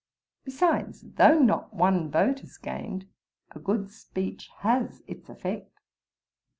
[0.43, 3.07] Besides, though not one vote is gained,
[3.51, 5.79] a good speech has its effect.